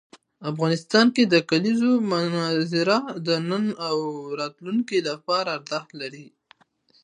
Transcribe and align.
افغانستان 0.51 1.05
کې 1.15 1.23
د 1.33 1.35
کلیزو 1.49 1.91
منظره 2.11 2.97
د 3.27 3.29
نن 3.49 3.65
او 3.87 3.97
راتلونکي 4.39 4.99
لپاره 5.09 5.49
ارزښت 5.57 5.89
لري. 6.01 6.27